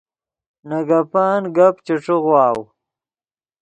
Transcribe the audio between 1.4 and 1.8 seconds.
گپ